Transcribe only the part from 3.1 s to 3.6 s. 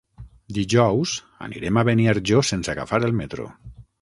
el metro.